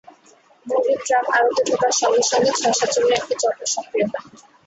[0.65, 4.25] মুরগির ট্রাক আড়তে ঢোকার সঙ্গে সঙ্গে ছয়-সাতজনের একটি চক্র সক্রিয় হয়।